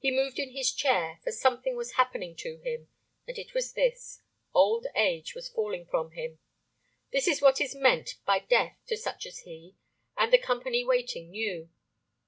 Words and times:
He 0.00 0.10
moved 0.10 0.40
in 0.40 0.50
his 0.56 0.72
chair, 0.72 1.20
for 1.22 1.30
something 1.30 1.76
was 1.76 1.92
happening 1.92 2.34
to 2.38 2.56
him, 2.58 2.88
and 3.28 3.38
it 3.38 3.54
was 3.54 3.74
this, 3.74 4.20
old 4.52 4.88
age 4.96 5.36
was 5.36 5.48
falling 5.50 5.86
from 5.86 6.10
him. 6.10 6.40
This 7.12 7.28
is 7.28 7.40
what 7.40 7.60
is 7.60 7.72
meant 7.72 8.16
by 8.26 8.40
death 8.40 8.76
to 8.88 8.96
such 8.96 9.24
as 9.24 9.38
he, 9.46 9.76
and 10.16 10.32
the 10.32 10.38
company 10.38 10.84
waiting 10.84 11.30
knew. 11.30 11.70